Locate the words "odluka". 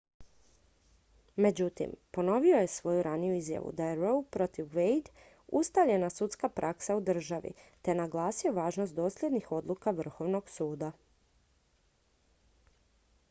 9.59-9.93